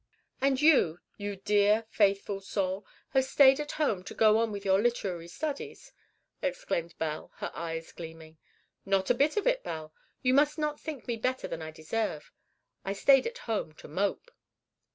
"And 0.41 0.59
you, 0.59 0.97
you 1.17 1.35
dear, 1.35 1.85
faithful 1.91 2.39
soul, 2.41 2.87
have 3.09 3.23
stayed 3.23 3.59
at 3.59 3.73
home 3.73 4.03
to 4.05 4.15
go 4.15 4.39
on 4.39 4.51
with 4.51 4.65
your 4.65 4.81
literary 4.81 5.27
studies?" 5.27 5.93
exclaimed 6.41 6.97
Belle, 6.97 7.31
her 7.35 7.51
eyes 7.53 7.91
gleaming. 7.91 8.39
"Not 8.83 9.11
a 9.11 9.13
bit 9.13 9.37
of 9.37 9.45
it, 9.45 9.63
Belle; 9.63 9.93
you 10.23 10.33
must 10.33 10.57
not 10.57 10.79
think 10.79 11.07
me 11.07 11.17
better 11.17 11.47
than 11.47 11.61
I 11.61 11.69
deserve. 11.69 12.31
I 12.83 12.93
stayed 12.93 13.27
at 13.27 13.37
home 13.45 13.73
to 13.73 13.87
mope." 13.87 14.31